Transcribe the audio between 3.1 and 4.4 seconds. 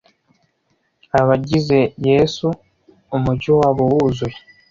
umujyi wabo wuzuye